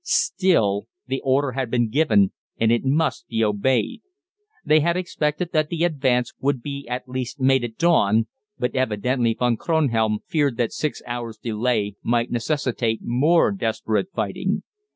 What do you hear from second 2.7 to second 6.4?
it must be obeyed. They had expected that the advance